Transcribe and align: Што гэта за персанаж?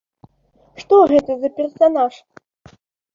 Што 0.83 0.95
гэта 1.11 1.35
за 1.43 1.49
персанаж? 1.57 2.13